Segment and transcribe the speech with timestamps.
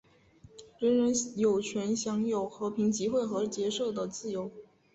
[0.79, 4.49] 人人有权享有和平集会和结社的自由。